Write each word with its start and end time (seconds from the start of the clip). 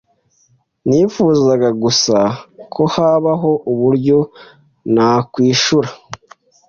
Nifuzaga 0.87 1.69
gusa 1.83 2.17
ko 2.73 2.83
habaho 2.93 3.51
uburyo 3.71 4.17
nakwishura. 4.93 5.89